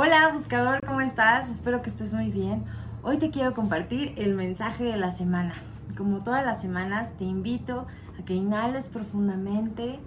Hola 0.00 0.28
buscador, 0.32 0.78
¿cómo 0.86 1.00
estás? 1.00 1.50
Espero 1.50 1.82
que 1.82 1.90
estés 1.90 2.14
muy 2.14 2.30
bien. 2.30 2.64
Hoy 3.02 3.18
te 3.18 3.32
quiero 3.32 3.52
compartir 3.52 4.14
el 4.16 4.36
mensaje 4.36 4.84
de 4.84 4.96
la 4.96 5.10
semana. 5.10 5.60
Como 5.96 6.22
todas 6.22 6.46
las 6.46 6.60
semanas, 6.60 7.16
te 7.18 7.24
invito 7.24 7.84
a 8.16 8.24
que 8.24 8.32
inhales 8.32 8.86
profundamente, 8.86 9.98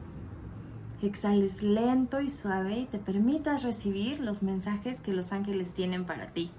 exhales 1.01 1.61
lento 1.61 2.21
y 2.21 2.29
suave 2.29 2.79
y 2.79 2.85
te 2.85 2.99
permitas 2.99 3.63
recibir 3.63 4.21
los 4.21 4.43
mensajes 4.43 5.01
que 5.01 5.11
los 5.11 5.33
ángeles 5.33 5.73
tienen 5.73 6.05
para 6.05 6.27
ti. 6.27 6.51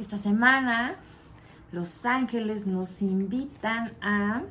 Esta 0.00 0.16
semana, 0.16 0.96
los 1.70 2.04
ángeles 2.06 2.66
nos 2.66 3.02
invitan 3.02 3.92
a 4.02 4.42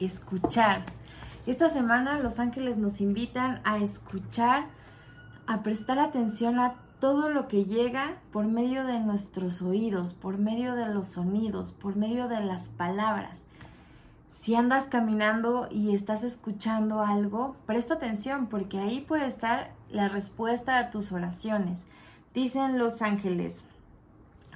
escuchar. 0.00 0.86
Esta 1.46 1.68
semana 1.68 2.18
los 2.18 2.38
ángeles 2.38 2.78
nos 2.78 3.02
invitan 3.02 3.60
a 3.62 3.76
escuchar 3.76 4.74
a 5.46 5.62
prestar 5.62 5.98
atención 5.98 6.58
a 6.58 6.74
todo 7.00 7.28
lo 7.28 7.46
que 7.46 7.64
llega 7.64 8.16
por 8.32 8.46
medio 8.46 8.84
de 8.84 9.00
nuestros 9.00 9.62
oídos, 9.62 10.12
por 10.14 10.38
medio 10.38 10.74
de 10.74 10.88
los 10.88 11.08
sonidos, 11.08 11.70
por 11.72 11.96
medio 11.96 12.28
de 12.28 12.40
las 12.40 12.68
palabras. 12.68 13.42
Si 14.30 14.54
andas 14.54 14.84
caminando 14.84 15.68
y 15.70 15.94
estás 15.94 16.24
escuchando 16.24 17.00
algo, 17.00 17.56
presta 17.66 17.94
atención 17.94 18.46
porque 18.46 18.78
ahí 18.78 19.00
puede 19.00 19.26
estar 19.26 19.72
la 19.90 20.08
respuesta 20.08 20.78
a 20.78 20.90
tus 20.90 21.12
oraciones. 21.12 21.84
Dicen 22.34 22.78
los 22.78 23.02
ángeles, 23.02 23.64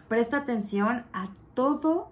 presta 0.08 0.38
atención 0.38 1.04
a 1.12 1.28
todo 1.54 2.08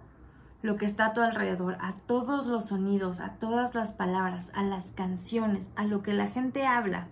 lo 0.62 0.76
que 0.76 0.86
está 0.86 1.06
a 1.06 1.12
tu 1.12 1.20
alrededor, 1.20 1.76
a 1.80 1.92
todos 1.92 2.46
los 2.46 2.66
sonidos, 2.66 3.20
a 3.20 3.34
todas 3.34 3.74
las 3.74 3.92
palabras, 3.92 4.50
a 4.54 4.62
las 4.62 4.90
canciones, 4.90 5.70
a 5.76 5.84
lo 5.84 6.02
que 6.02 6.14
la 6.14 6.28
gente 6.28 6.66
habla 6.66 7.06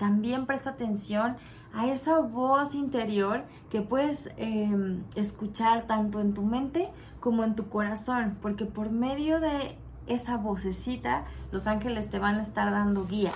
también 0.00 0.46
presta 0.46 0.70
atención 0.70 1.36
a 1.74 1.86
esa 1.86 2.20
voz 2.20 2.74
interior 2.74 3.44
que 3.68 3.82
puedes 3.82 4.30
em, 4.38 5.04
escuchar 5.14 5.86
tanto 5.86 6.20
en 6.20 6.32
tu 6.32 6.40
mente 6.40 6.88
como 7.20 7.44
en 7.44 7.54
tu 7.54 7.68
corazón, 7.68 8.38
porque 8.40 8.64
por 8.64 8.90
medio 8.90 9.40
de 9.40 9.76
esa 10.06 10.38
vocecita 10.38 11.26
los 11.52 11.66
ángeles 11.66 12.08
te 12.08 12.18
van 12.18 12.36
a 12.36 12.42
estar 12.42 12.70
dando 12.70 13.06
guía. 13.06 13.32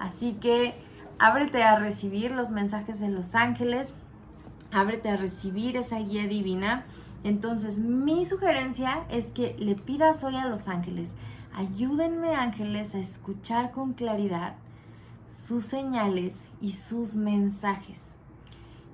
Así 0.00 0.32
que 0.32 0.74
ábrete 1.20 1.62
a 1.62 1.78
recibir 1.78 2.32
los 2.32 2.50
mensajes 2.50 2.98
de 2.98 3.10
los 3.10 3.36
ángeles, 3.36 3.94
ábrete 4.72 5.10
a 5.10 5.16
recibir 5.16 5.76
esa 5.76 6.00
guía 6.00 6.26
divina. 6.26 6.84
Entonces 7.22 7.78
mi 7.78 8.26
sugerencia 8.26 9.04
es 9.08 9.26
que 9.26 9.54
le 9.56 9.76
pidas 9.76 10.24
hoy 10.24 10.34
a 10.34 10.46
los 10.46 10.66
ángeles, 10.66 11.14
ayúdenme 11.54 12.34
ángeles 12.34 12.96
a 12.96 12.98
escuchar 12.98 13.70
con 13.70 13.92
claridad 13.92 14.56
sus 15.30 15.64
señales 15.64 16.44
y 16.60 16.72
sus 16.72 17.14
mensajes. 17.14 18.12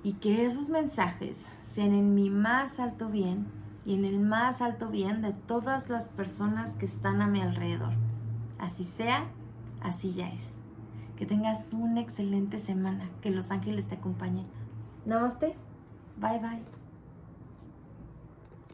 Y 0.03 0.13
que 0.13 0.45
esos 0.45 0.69
mensajes 0.69 1.47
sean 1.63 1.93
en 1.93 2.13
mi 2.13 2.29
más 2.29 2.79
alto 2.79 3.09
bien 3.09 3.47
y 3.85 3.93
en 3.93 4.05
el 4.05 4.19
más 4.19 4.61
alto 4.61 4.89
bien 4.89 5.21
de 5.21 5.33
todas 5.33 5.89
las 5.89 6.09
personas 6.09 6.75
que 6.75 6.85
están 6.85 7.21
a 7.21 7.27
mi 7.27 7.41
alrededor. 7.41 7.93
Así 8.59 8.83
sea, 8.83 9.27
así 9.81 10.13
ya 10.13 10.29
es. 10.29 10.57
Que 11.17 11.25
tengas 11.25 11.73
una 11.73 12.01
excelente 12.01 12.59
semana, 12.59 13.09
que 13.21 13.29
los 13.29 13.51
ángeles 13.51 13.87
te 13.87 13.95
acompañen. 13.95 14.47
Namaste, 15.05 15.55
bye 16.17 16.39
bye. 16.39 16.74